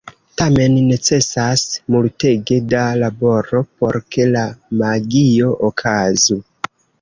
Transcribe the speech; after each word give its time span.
Tamen, 0.41 0.75
necesas 0.91 1.65
multege 1.95 2.57
da 2.71 2.85
laboro 3.03 3.61
por 3.83 3.99
ke 4.17 4.27
la 4.33 4.47
magio 4.81 5.53
okazu. 5.71 6.41